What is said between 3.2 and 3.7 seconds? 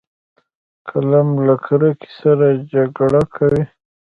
کوي